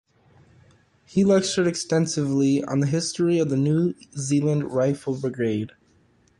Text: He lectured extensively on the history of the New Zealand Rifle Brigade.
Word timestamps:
He 1.05 1.23
lectured 1.23 1.67
extensively 1.67 2.63
on 2.63 2.79
the 2.79 2.87
history 2.87 3.37
of 3.37 3.49
the 3.51 3.55
New 3.55 3.93
Zealand 4.17 4.71
Rifle 4.71 5.13
Brigade. 5.13 5.73